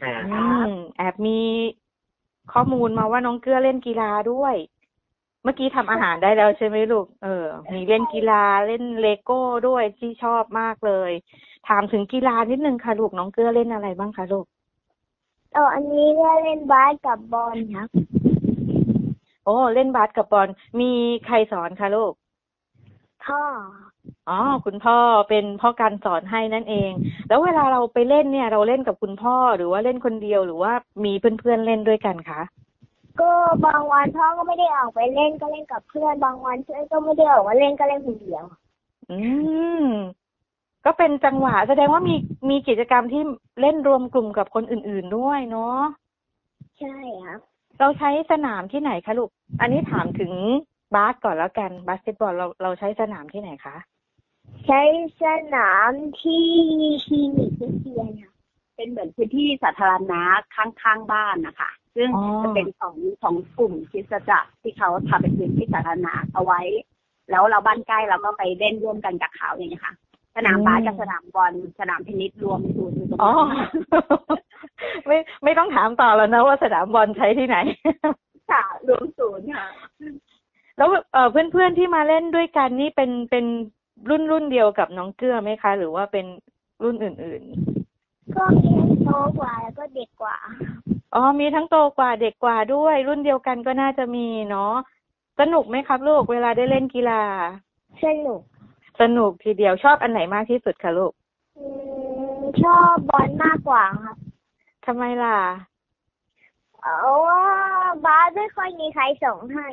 [0.03, 1.41] อ่าอืมแอบมี
[2.53, 4.55] ข้อมูลมาว่าน้องเกื้อเล่นกีฬาด้วย
[5.43, 11.11] เมื่อกี้ทำอาหารได้แล้วใช่ไหมลูก เออ มีเล่นกีฬาเล่นเลโก้ด้วยที่ชอบมากเลย
[11.69, 14.47] ถามถึงกีฬานิดนึงค่ะลูกน้องเกื้อเล่นอะไรบ้างคะลูก
[15.53, 17.89] เอออันนี้ก็เล่นบาสกับบอลครับ
[18.20, 20.49] โอ้เล่นบาสกับบอล
[20.80, 20.90] มี
[21.26, 22.12] ใครสอนคะลูก
[23.25, 23.42] พ่อ
[24.28, 24.97] อ๋อ คุณพ่อ
[25.28, 26.90] เป็นพ่อการสอนให้นั่นเอง
[27.28, 30.73] แล้วเวลาเราไปเล่นเนี่ย เราเล่นกับคุณพ่อหรือว่าเล่นคนเดียวหรือว่า
[31.04, 32.40] มีเพื่อนๆเล่นด้วยกันคะ
[33.21, 33.30] ก็
[33.66, 38.45] บางวันพ่อก็ไม่ได้ออกไปเล่นก็เล่นกับเพื่อนบางวันเพื่อนก็ไม่ได้ออกมาเล่นก็เล่นคนเดียว
[39.11, 39.19] อื
[39.83, 39.87] ม
[40.85, 42.14] ก็เป็นจังหวะแสดงว่ามี
[42.50, 43.23] มีกิจกรรมที่
[43.61, 45.81] เล่นรวมกลุ่มกับคนอื่น ๆด้วยเนาะ
[46.79, 47.40] ใช่ครับ
[47.81, 50.33] เราใช้สนามที่ไหนคะลูก อันนี้ถามถึง
[50.95, 53.77] บาสก่อนแล้วกันบาสเกตบอลเราเราใช้สนามที่ไหนคะ
[54.66, 54.83] ใช้
[55.23, 55.90] สนาม
[56.23, 56.47] ที่
[57.07, 58.33] คลินิกวิทยาครับ
[58.77, 60.23] เป็นเหมือนพื้นที่สาธารณะ
[60.55, 66.61] ข้างๆบ้านนะคะซึ่งอ๋อจะเป็นของของกลุ่มคริสตจักรที่เขาทำเป็นพื้นที่สาธารณะเอาไว้
[67.31, 69.95] แล้วเราบ้านใกล้เราก็ไปเล่นร่วมกันกับเขาอย่างเงี้ยค่ะ
[70.37, 73.71] สนามบาสกับสนามบอลสนามเทนนิสรวมศูนย์อยู่ตรงอ๋อนั้น
[75.07, 77.57] ไม่ไม่ต้องถามต่อแล้วนะว่าสนามบอลใช้ที่ไหน
[78.50, 79.66] ค่ะรวมศูนย์ค่ะ
[80.76, 83.44] แล้วเอ่อเพื่อนๆที่มาเล่นด้วยกันนี่เป็นเป็น
[84.11, 86.26] รุ่นรุ่นเดียวกับน้องเกื้อไหมคะ หรือว่าเป็น
[86.83, 87.42] รุ่นอื่น
[88.37, 94.74] ก็มีทั้งโตกว่าแล้วก็เด็กกว่าๆอ๋อมีทั้งโตกว่าเด็กกว่าด้วย รุ่นเดียวกันก็น่าจะมีเนาะ
[95.40, 97.22] สนุกไหมครับลูกเวลาได้เล่นกีฬา
[98.05, 98.40] สนุก
[99.00, 101.12] สนุกทีเดียวชอบอันไหนมากที่สุดคะลูก
[101.59, 101.66] อื
[102.38, 104.16] มชอบบอลมากกว่าครับ
[104.87, 105.38] ทำไมล่ะ
[106.83, 107.43] เอาว่า
[108.05, 109.66] บาสไม่ค่อยมีใครส่งให้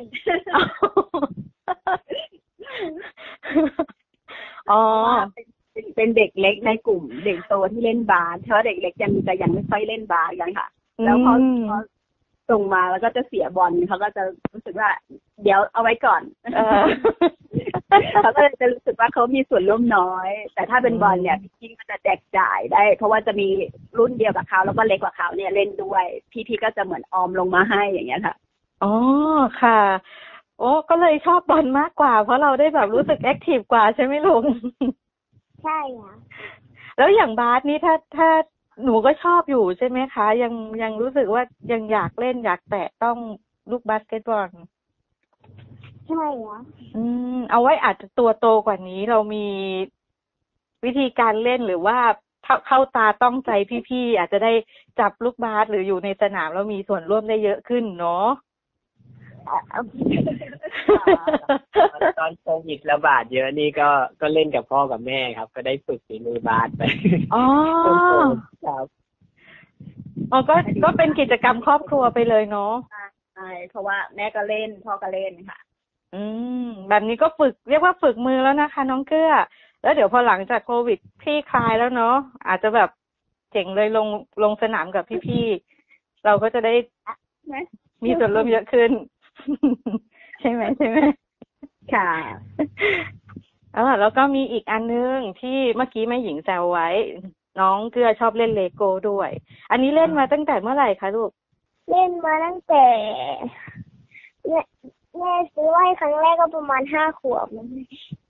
[4.70, 4.82] อ๋อ
[5.72, 10.68] เป็นเป็นเด็กเล็กในกลุ่ม เด็กโตที่เล่นบาสเพราะเด็กเล็กยังจะยังไม่ค่อยเล่นบาสกันค่ะ
[11.04, 11.78] แล้วพออืม พอ
[12.50, 14.90] ส่งมาแล้วก็จะเสียบอลเขาก็จะรู้สึกว่า
[15.42, 16.22] เดี๋ยวเอาไว้ก่อน
[16.54, 16.82] เออ
[18.22, 23.48] เขาก็เลยจะรู้สึกว่าเขามีส่วนร่วมน้อย แต่ถ้าเป็นบอลเนี่ยพี่ก็จะแจกจ่ายได้ เพราะว่าจะมี
[23.98, 28.34] รุ่นเดียวกับเขาแล้วก็เล็กกว่าเขาเนี่ยเล่นด้วย พี่ๆก็จะเหมือนออมลงมาให้อย่างเงี้ยค่ะ
[28.82, 28.94] อ๋อ
[29.62, 29.80] ค่ะ
[30.58, 34.44] โอ้ก็เลยชอบบอลมากกว่า เพราะเราได้แบบรู้สึกแอคทีฟกว่าใช่ไหมลุง
[35.64, 36.18] ใช่ครับ
[36.96, 38.28] แล้วอย่างบาสนี่ถ้าถ้า
[38.84, 43.18] หนูก็ชอบอยู่ใช่ไหมคะ ยังยังรู้สึกว่ายังอยากเล่นอยากแตะต้อง
[43.70, 44.48] ลูกบาสเกตบอล
[46.08, 46.62] ใช่ครับ
[46.96, 47.02] อื
[47.36, 49.46] ม เอาไว้อาจจะตัวโตกว่านี้เรามี
[50.84, 51.98] วิธีการเล่นหรือว่า
[52.44, 53.50] เข้าเข้าตาต้องใจ
[53.88, 54.52] พี่ๆอาจจะได้
[55.00, 58.26] จับลูกบาสหรืออยู่ในสนามแล้วมีส่วนร่วมได้เยอะขึ้นเนาะ
[59.46, 59.56] เอ่
[61.98, 63.88] อตอนโควิดระบาดเยอะนี่ก็
[64.20, 66.82] ก็เล่นกับพ่อกับแม่ครับ ก็ได้ฝึกฝีมือบาสไป
[67.34, 67.44] อ๋อ
[68.66, 68.86] ครับ
[70.32, 72.74] อ๋อก็ก็เป็นกิจกรรมครอบครัวไปเลยเนาะ
[73.34, 75.58] ใช่เพราะว่าแม่ก็เล่นพ่อก็เล่นค่ะ
[76.14, 76.22] อื
[76.64, 79.32] มแบบนี้ก็ฝึกเรียกว่าฝึกมือแล้วนะคะ น้องเกื้อ
[79.82, 82.16] แล้วเดี๋ยวพอหลังจากโควิดคลี่คลายแล้วเนาะ
[82.48, 82.90] อาจจะแบบ
[83.52, 84.08] เจ๋งเลยลง
[84.42, 86.74] ลงสนามกับพี่ๆเราก็จะได้
[88.04, 88.90] มีส่วนร่วมเยอะขึ้น
[90.40, 90.98] ใช่ไหมใช่ไหม
[91.94, 92.10] ค่ะ
[93.74, 96.88] เออแล้วก็มีอีกอันนึงที่เมื่อกี้แม่หญิงแซวไว้
[97.60, 99.30] น้องเกลือชอบเล่นเลโก้ด้วย
[99.70, 101.30] อันนี้เล่นมาตั้งแต่เมื่อไหร่คะลูก
[101.90, 102.86] เล่นมาตั้งแต่
[105.16, 107.64] แม่แม่ซื้อไว้ครั้งแรกก็ประมาณห้าขวบนะ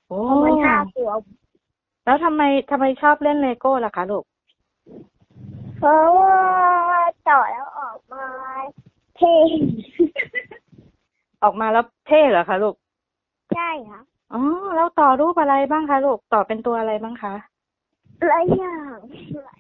[0.09, 1.21] โอ้ประมาณห้าขวบ
[2.05, 4.25] แล้วทำไมทำไมชอบเล่นเลโก้ล่ะคะลูก
[5.79, 6.39] เพราะว่า
[7.29, 8.25] ต่อแล้วออกมา
[9.17, 9.35] เท่
[11.43, 12.75] ออกมาแล้วเท่เหรอคะลูก
[13.55, 14.01] ใช่ค่ะ
[14.33, 14.43] อ๋อ
[14.77, 17.35] แล้วต่อรูปอะไรบ้างคะลูกต่อเป็นตัวอะไรบ้างคะ
[18.29, 18.97] หลายอย่าง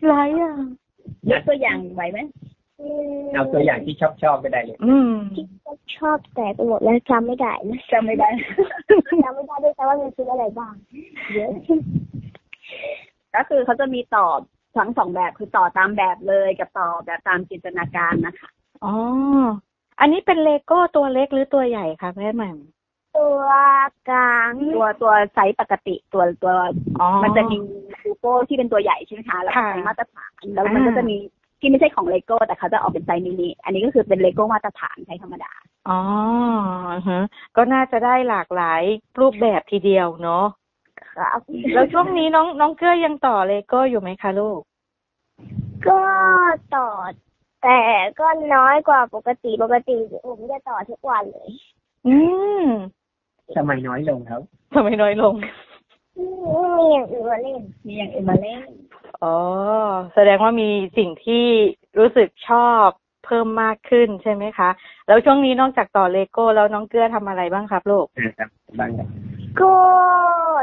[0.08, 0.58] หลายอย่าง
[1.30, 2.47] ยกตัวอย่างไหวไหมอืม
[3.34, 5.44] เอาตัวอย่างที่ชอบชอบๆก็ได้เลยอืมที่
[5.98, 8.28] ชอบแต่ไปหมดแล้วจำไม่ได้นะจำไม่ได้
[9.24, 10.74] จำไม่ได้ด้วยซ้ำว่ามันคืออะไรบ้าง
[11.34, 11.52] เยอะ
[13.34, 14.26] ก็คือเขาจะมีต่อ
[14.76, 18.50] ทั้งสองแบบคือต่อตามแบบเลยกับต่อแบบตามจินตนาการนะคะ
[18.84, 18.94] อ๋อ
[20.00, 22.58] อันนี้เป็นเลโก้ตัวเล็กหรือตัวใหญ่คะแม่แหม่ม
[23.18, 23.42] ตัว
[24.10, 26.54] กลางตัวตัวไซส์ปกติตัวตัว
[27.00, 27.56] อ๋อมันจะมี
[28.04, 31.16] เลโก้ที่เป็นตัวใหญ่ใช่ไหมคะแล้วค่ะไซส์มาตรฐานแล้วมันก็อ่าจะมี
[31.60, 35.52] ที่ไม่ใช่ของเลโก้แต่เขาจะออกเป็นไซส์มินิอันนี้ก็คือเป็นเลโก้มาตรฐานไซส์ธรรมดา
[35.88, 36.00] อ๋อ
[36.92, 37.22] อือฮะ
[37.56, 38.82] ก็น่าจะได้หลากหลาย
[39.20, 40.44] รูปแบบทีเดียวเนาะ
[41.14, 41.40] ครับ
[41.74, 44.60] แล้วช่วงนี้น้องน้องเกื้อยังต่อเลโก้อยู่ไหมคะลูก
[45.88, 46.00] ก็
[46.76, 46.88] ต่อ
[47.62, 47.78] แต่
[48.20, 51.50] ก็น้อยกว่าปกติปกติผมจะต่อทุกวันเลย
[52.06, 52.16] อื
[52.62, 52.64] ม
[53.56, 54.42] สมัยน้อยลงครับ
[54.74, 55.34] ทำไมน้อยลง
[56.18, 58.60] อืมมีอย่างอื่นมาเล่นมีอย่างอื่นมาเล่น
[59.22, 59.36] อ๋อ
[60.14, 60.68] แสดงว่ามี
[60.98, 61.46] สิ่งที่
[61.98, 62.86] รู้สึกชอบ
[63.24, 64.70] เพิ่มมากขึ้นใช่ไหมคะ
[65.06, 69.08] แล้วช่วงนี้นอกจากต่อเลโก้แล้วน้องเกื้อทำอะไรบ้างครับลูกนะครับบ้างครับ
[69.60, 69.74] ก็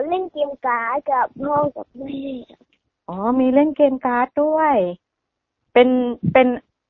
[0.08, 2.22] เล่นเกมการ์ดกับพ่อกับแม่
[3.08, 4.74] อ๋อ มีเล่นเกมการ์ดด้วย
[5.74, 5.90] เป็น
[6.34, 6.48] เป็น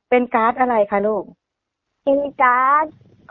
[0.09, 1.23] เป็นการ์ดอะไรคะลูก
[2.03, 2.85] เป็นการ์ด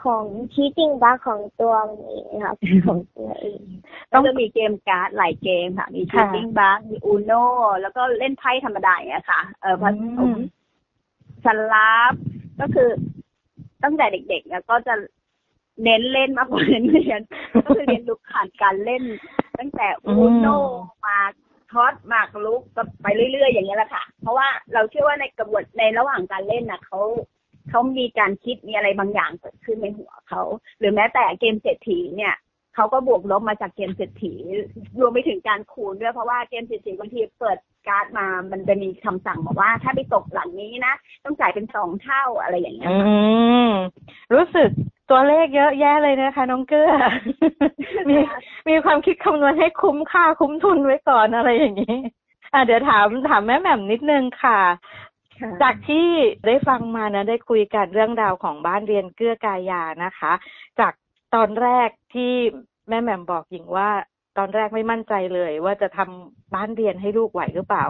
[0.04, 3.60] ของ Cheating Bug ของตัวมันเองครับของตัวเอง
[4.12, 7.32] ต้ก็องจะมีเกมการ์ดหลายเกมค่ะ มี Cheating Bug มี Uno
[7.80, 10.38] แล้วก็เล่นไพ่ธรรมดาอย่างเงี้ยค่ะ เออผสอืมม
[11.44, 12.12] สลับ
[12.60, 12.88] ก็คือ
[13.82, 14.94] ตั้งแต่เด็กๆเนี่ยก็จะ
[15.82, 17.20] เน้นเล่นมากกว่าเน้นเรียน
[17.64, 19.02] ก็คือเรียนรู้ผ่านการเล่น
[19.58, 20.46] ตั้งแต่อูโน
[21.06, 21.18] มา
[21.70, 27.00] ทอสมากลุกก็ไปเรื่อยๆอย่างเงี้ยแหละค่ะ เพราะว่าเราเชื่อว่าในกระบวนในระหว่างการเล่นน่ะเขา
[27.70, 30.42] เขามีการคิดมีอะไรบางอย่างเกิดขึ้นในหัวเขา
[30.78, 32.34] หรือแม้แต่เกมเศรษฐีเนี่ย
[32.74, 34.32] เขาก็บวกลบมาจากเกมเศรษฐี
[35.00, 42.96] รวมไปถึงการคูณด้วยเพราะว่าเกมเศรษฐีบางทีเปิดการ์ดมามันจะมีคำสั่งบอกว่า ถ้าไปตกหลังนี้นะต้องจ่ายเป็นสองเท่าอะไรอย่างเงี้ยอื
[43.68, 43.70] ม
[44.34, 44.70] รู้สึก
[45.10, 46.92] ตัวเลขเยอะแยะเลยนะคะ น้องเกื้อ
[48.08, 48.16] มี
[48.68, 51.98] มีความคิดคำนวณให้คุ้มค่าคุ้มทุนไว้ก่อนอะไรอย่างนี้
[52.52, 54.60] อะเดี๋ยวถามถามแม่แหม่มนิดนึงค่ะ
[55.62, 56.08] จากที่
[56.46, 60.32] ได้ฟังมานะได้คุยกันเรื่องราวของบ้านเรียนเกื้อกายานะคะ
[60.80, 60.92] จาก
[61.34, 62.32] ตอนแรกที่
[62.88, 63.90] แม่แหม่มบอกหญิงว่า
[64.38, 67.84] ตอนแรกไม่มั่นใจเลย ว่าจะทำบ้านเรียนให้ลูกไหวหรือเปล่า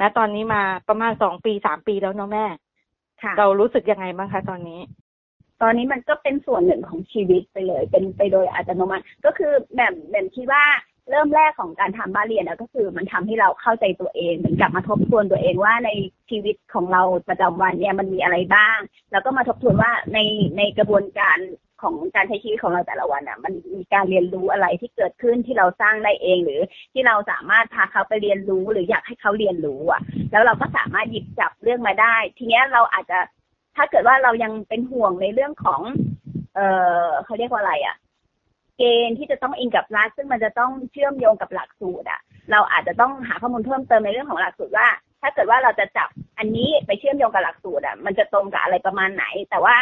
[0.00, 2.46] นะ ตอนนี้มาประมาณสองปีสามปีแล้วเนาะแม่
[3.22, 4.80] ค่ะเรารู้สึกยังไงบ้างคะตอนนี้
[5.62, 10.64] ตอนนี้มันก็เป็นส่วนหนึ่งของชีวิตไปเลย เป็นไปโดยอัตโนมัติ ก็คือแบบแบบคิดว่า
[11.10, 15.90] เริ่มแรกของการทำบ้านเรียนก็คือ มันทำให้เราเข้าใจตัวเองเหมือนกลับมาทบทวนตัวเองว่าใน
[16.30, 18.78] ชีวิตของเราประจำวันเนี่ยมันมีอะไรบ้าง
[19.12, 20.18] แล้วก็มาทบทวนว่าใน
[20.56, 21.38] ในกระบวนการ
[21.82, 26.60] ของการใช้ชีวิตของเราแต่ละวันอะ มันมีการเรียนรู้อะไรที่เกิดขึ้นที่เราสร้างได้เอง หรือ
[26.92, 30.00] ที่เราสามารถพาเขาไปเรียนรู้หรืออยากให้เขาเรียนรู้อะ
[30.32, 33.18] แล้วเราก็สามารถหยิบจับเรื่องมาได้ ทีเนี้ยเราอาจจะ
[33.76, 35.80] ถ้าเกิดว่าเรายังเป็นห่วงในเรื่องของ
[36.54, 36.60] เอ
[37.04, 37.96] อเขาเรียกว่าอะไรอะ
[38.76, 44.88] เกณฑ์ที่จะต้องอิงกับรัฐซึ่งมันจะต้องเชื่อมโยงกับหลักสูตรอะ่ะ เราอาจจะต้องหาข้อมูลเพิ่มเติมในเรื่องของหลักสูตรว่า
[45.22, 46.08] ถ้าเกิดว่าเราจะจับ
[46.38, 49.76] อันนี้ไปเชื่อมโยงกับหลักสูตรอะ่ะ มันจะตรงกับอะไรประมาณไหน แต่ว่า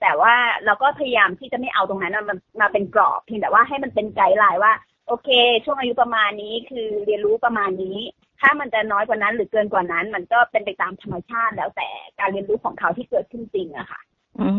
[0.00, 0.34] แต่ว่า
[0.64, 4.72] เราก็พยายามที่จะไม่เอาตรงนั้นมันมาเป็นกรอบเพียงแต่ว่าให้มันเป็นไกด์ไลน์ว่า
[5.06, 5.28] โอเค
[5.64, 7.98] ช่วงอายุประมาณนี้คือเรียนรู้ประมาณนี้
[8.40, 14.00] ถ้ามันจะน้อยกว่านั้นหรือเกินกว่านั้น มันก็เป็นไปตามธรรมชาติแล้วแต่การเรียนรู้ของเขาที่เกิดขึ้นจริงอะค่ะ
[14.40, 14.50] อื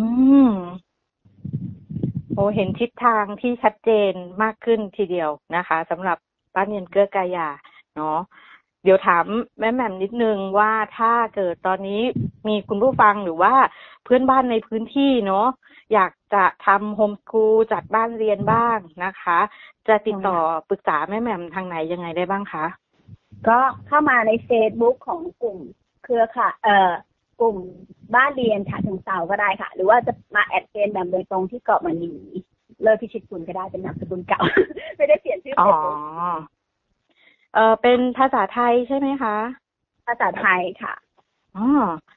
[0.49, 0.51] ม
[2.37, 6.17] โอ้เห็นทิศทางที่ชัดเจนมากขึ้นทีเดียวนะคะสำหรับ
[6.55, 7.49] บ้านเรียนเกื้อกายา
[7.95, 8.19] เนาะ
[8.83, 9.25] เดี๋ยวถาม
[9.59, 12.01] แม่แหม่มนิดนึงว่าถ้าเกิดตอนนี้
[12.47, 13.53] มีคุณผู้ฟังหรือว่า
[14.03, 15.47] เพื่อนบ้านในพื้นที่เนาะ
[15.93, 19.39] อยากจะทำโฮมสคูลจัดบ้านเรียนบ้างนะคะ
[19.87, 20.37] จะติดต่อ
[20.69, 22.65] ปรึกษาแม่แหม่มทางไหนยังไงได้บ้างคะ
[23.47, 25.57] ก็เข้ามาใน Facebook ของกลุ่ม
[26.03, 26.91] เครือค่ะเอ่อ
[27.41, 27.57] กลุ่ม
[28.15, 32.13] บ้านเรียนฉะเชิงเซาก็ได้ค่ะ หรือว่าจะมาแอดเฟนแบบโดยตรงที่เกาะมณี
[32.81, 34.41] เลิศพิชิตกุลก็ได้เป็นนามสกุลเก่า
[34.97, 35.97] ไม่ได้เปลี่ยนชื่ออ๋อเฟซบุ๊ก
[37.53, 39.35] เออเป็นภาษาไทยใช่ไหมคะ
[40.07, 40.93] ภาษาไทยค่ะ
[41.57, 41.67] อ๋อ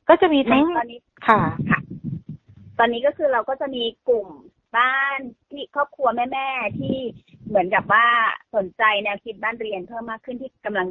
[0.09, 1.41] ก็จะมีทั้งตอนนี้ค่ะ
[2.79, 4.29] ตอนนี้ก็คือเราก็จะมีกลุ่ม
[4.77, 5.19] บ้าน
[5.51, 6.97] ที่ครอบครัวแม่ๆที่
[7.49, 8.07] เหมือนกับว่า
[8.55, 10.89] สนใจแนวคิดบ้านเรียนเพิ่มมากขึ้นที่กำลัง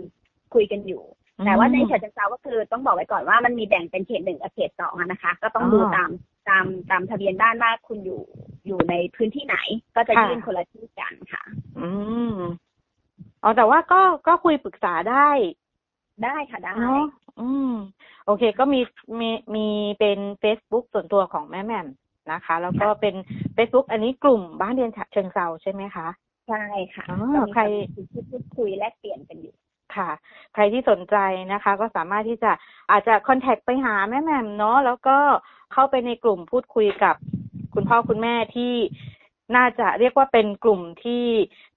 [0.53, 1.03] คุยกันอยู่
[1.45, 6.09] แต่ว่าในฉะเชิงเซาก็คือต้องบอกไว้ก่อนว่ามันมีแบ่งเป็นเขตหนึ่งกับเขตสองอะนะคะ ก็ต้องดูตาม
[6.49, 8.21] ตามตามทะเบียนบ้านว่าคุณอยู่
[8.65, 9.57] อยู่ในพื้นที่ไหน
[9.95, 11.43] ก็จะยื่นคนละที่กันค่ะ
[11.79, 11.89] อื
[12.33, 12.35] ม
[13.43, 15.29] อ๋อแต่ว่าก็ก็คุยปรึกษาได้
[16.23, 17.05] ได้ค่ะได้เนาะ
[17.39, 17.73] อืม
[18.25, 18.81] โอเค ก็มี
[19.19, 19.67] มีมี
[19.99, 21.87] เป็น Facebook ส่วนตัวของแม่แหม่ม
[22.31, 23.15] นะคะ แล้วก็เป็น
[23.55, 26.07] Facebook อันนี้กลุ่มบ้านเรียนฉะเชิงเซาใช่ไหมคะ
[26.47, 26.63] ใช่
[26.95, 29.53] ค่ะอ๋อก็มีใครที่พูดคุยแลกเปลี่ยนกันอยู่
[29.95, 30.09] ค่ะ
[30.53, 31.15] ใครที่สนใจ
[31.53, 32.51] นะคะ ก็สามารถที่จะ
[32.91, 35.17] อาจจะคอนแทคไปหาแม่แหม่มเนาะแล้วก็
[35.73, 37.15] เข้าไปในกลุ่มพูดคุยกับ
[37.73, 38.73] คุณพ่อคุณแม่ที่
[39.55, 41.23] น่าจะเรียกว่าเป็นกลุ่มที่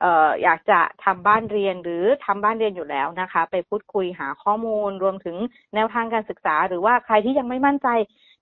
[0.01, 5.37] เอ่ออยากจะทำบ้านเรียนหรือทำบ้านเรียนอยู่แล้วนะคะ ไปพูดคุยหาข้อมูลรวมถึง
[5.75, 7.89] แนวทางการศึกษา หรือว่าใครที่ยังไม่มั่นใจ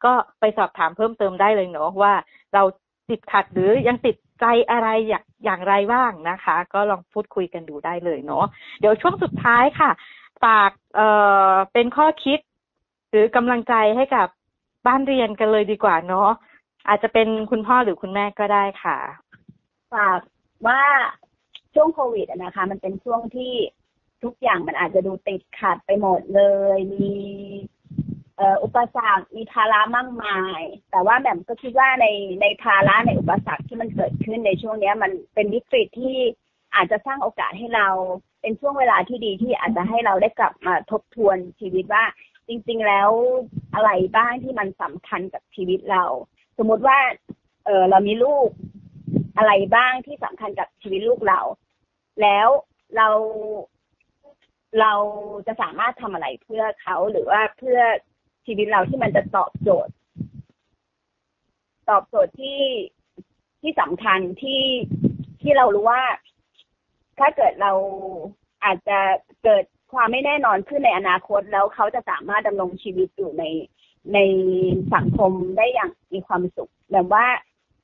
[0.05, 2.13] ก็ไปสอบถามเพิ่มเติมได้เลยเนาะว่า
[2.55, 2.63] เรา
[3.11, 8.45] ติดขัดหรือยังติด ใจอะไรอย่างอย่างไรบ้างนะคะ ก็ลองพูดคุยกันดูได้เลยเนาะ
[8.81, 9.91] เดี๋ยวช่วงสุดท้ายค่ะ
[10.45, 11.09] ฝากเอ่
[11.51, 12.41] อเป็นข้อคิด
[13.11, 14.29] หรือกำลังใจให้กับ
[14.87, 16.31] บ้านเรียนกันเลยดีกว่าเนาะ
[16.89, 18.99] อาจจะเป็นคุณพ่อหรือคุณแม่ก็ได้ค่ะ
[19.95, 20.21] ฝาก
[20.67, 20.81] ว่า
[21.75, 23.53] ช่วงโควิดนะคะ มันเป็นช่วงที่
[24.23, 26.43] ทุกอย่างมันอาจจะดูติดขัดไปหมดเล
[26.77, 27.09] ย มี
[28.63, 32.07] อุปสรรคมีภาระมากมาย แต่ว่าแบบก็คิดว่าใน
[32.43, 36.17] ในภาระในอุปสรรคที่มันเกิดขึ้นในช่วงเนี้ยมันเป็นวิกฤตที่
[36.75, 37.89] อาจจะสร้างโอกาสให้เรา
[38.41, 42.05] เป็นช่วงเวลาที่ดีที่อาจจะให้เราได้กลับมาทบทวนชีวิตว่า
[42.49, 43.11] จริง ๆ แล้ว
[43.75, 46.05] อะไรบ้างที่มันสำคัญกับชีวิตเรา
[46.59, 46.99] สมมุติว่า
[47.65, 48.49] เออเรามีลูก
[49.37, 51.41] อะไรบ้างที่สำคัญกับชีวิตลูกเรา
[52.23, 52.49] แล้ว
[52.97, 53.09] เรา
[54.81, 54.93] เรา
[55.47, 57.81] จะสามารถทำอะไรเพื่อเขาหรือว่าเพื่อ
[58.47, 59.93] ชีวิตเราที่มันจะตอบโจทย์
[61.91, 62.61] ตอบโจทย์ที่
[63.61, 64.63] ที่สำคัญที่
[65.43, 66.03] ที่เรารู้ว่า
[67.19, 67.73] ถ้าเกิดเรา
[68.65, 68.99] อาจจะ
[69.45, 73.45] เกิดความไม่แน่นอนขึ้นในอนาคตแล้วเขาจะสามารถดำรงชีวิตอยู่ใน
[74.15, 74.19] ใน
[74.95, 77.27] สังคมได้อย่างมีความสุข แบบว่า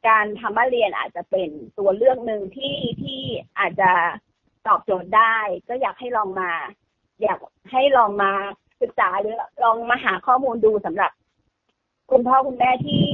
[0.08, 3.20] การทำบ้านเรียนอาจจะเป็นตัวเลือกหนึ่งที่ที่
[3.58, 3.90] อาจจะ
[4.66, 5.36] ตอบโจทย์ได้
[5.68, 6.52] ก็อยากให้ลองมา
[7.22, 7.38] อยาก
[7.72, 8.32] ให้ลองมา
[8.82, 11.10] ศึกษาหรือลองมาหาข้อมูลดูสำหรับ
[12.10, 13.04] คุณพ่อคุณแม่ที่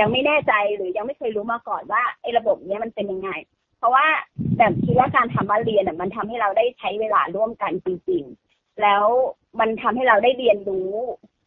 [0.00, 3.30] ยังไม่แน่ใจหรือยังไม่เคยรู้มาก่อนว่าไอ้ระบบเนี้ยมันเป็นยังไง
[3.78, 4.06] เพราะว่า
[4.58, 9.04] แบบคิดว่าการทำบ้านเรียนน่ะมันทำให้เราได้ใช้เวลาร่วมกันจริงๆแล้ว
[9.60, 10.92] มันทำให้เราได้เรียนรู้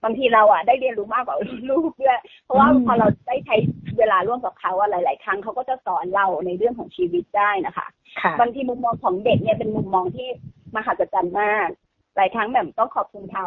[0.04, 1.38] บางทีเราอะได้เรียนรู้มากกว่า
[1.70, 3.56] ลูกด้วยเพราะว่าอืมพอเราได้ใช้
[4.00, 7.88] เวลาร่วมกับเขาอะหลาย ๆ ครั้งเขาก็จะสอนเราในเรื่องของชีวิตได้นะคะ
[8.22, 10.28] ค่ะบางทีมุมมองของเด็กเนี่ยเป็นมุมมองที่
[10.76, 11.68] มหัศจรรย์มาก
[12.16, 13.46] หลายครั้งแบบต้องขอบคุณเขา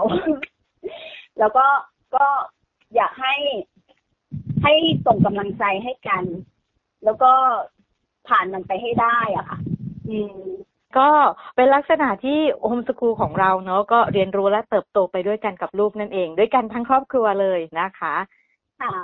[1.38, 1.66] แล้วก็
[2.14, 2.26] ก็
[2.96, 3.34] อยากให้
[4.62, 4.72] ให้
[5.06, 6.24] ส่งกำลังใจให้กัน
[7.04, 7.32] แล้วก็
[8.28, 9.58] ผ่านมันไปให้ได้อะค่ะ
[10.08, 10.36] อืม
[10.98, 11.08] ก็
[11.56, 18.14] เป็นลักษณะที่โฮมสกูลของเราเนาะก็เรียนรู้และเติบโตไปด้วยกันกับลูกนั่นเอง ด้วยกันทั้งครอบครัวเลยนะคะ
[18.80, 18.94] ค่ะ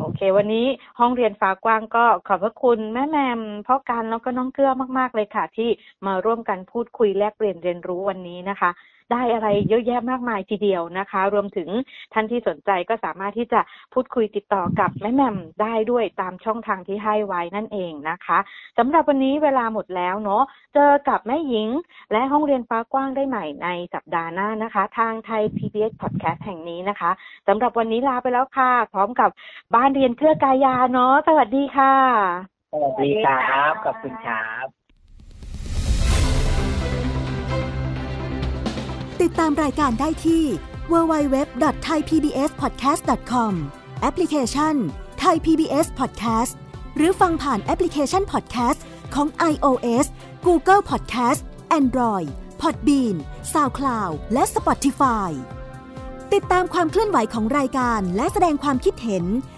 [0.00, 0.66] โอเค วันนี้
[1.00, 5.68] ห้องเรียนฟ้ากว้างก็ขอบพระคุณแม่แมมพ่อกันแล้วก็น้องเกลือมากๆเลยค่ะ ที่
[6.06, 8.70] มาร่วมกันพูดคุยแลกเปลี่ยนเรียนรู้วันนี้นะคะ
[9.12, 11.68] ได้อะไรเยอะแยะมากมายทีเดียวนะคะ รวมถึง
[12.12, 13.60] ท่านที่สนใจก็สามารถที่จะ
[13.94, 18.38] พูดคุยติดต่อกับแม่แมมได้ด้วยตามช่องทางที่ให้ไว้นั่นเองนะคะ
[18.78, 20.42] สำหรับวันนี้เวลาหมดแล้วเนาะ
[20.74, 21.68] เจอกับแม่หญิง
[22.12, 27.10] และห้องเรียนฟ้ากว้างได้ใหม่ในสัปดาห์หน้านะคะ ทางไทย PBS Podcast แห่งนี้นะคะ
[27.48, 29.30] สำหรับวันนี้ลาไปแล้วค่ะ พร้อมกับ
[29.74, 31.94] บ้านเรียนเครือกายาเนาะสวัสดีค่ะ
[32.72, 34.66] สวัสดีครับขอบคุณครับ
[39.22, 40.44] ติดตามรายการได้ที่
[40.92, 43.52] www.thaipbspodcast.com
[44.00, 44.74] แอปพลิเคชัน
[45.22, 46.52] Thai PBS Podcast
[46.96, 48.80] หรือฟังผ่านแอปพลิเคชัน Podcast
[49.14, 50.06] ของ iOS
[50.46, 51.40] Google Podcast
[51.78, 52.28] Android
[52.60, 53.16] Podbean
[53.52, 55.30] SoundCloud และ Spotify
[56.34, 59.24] ติดตามความเคลื่อนไหวของรายการและแสดงความคิดเห็น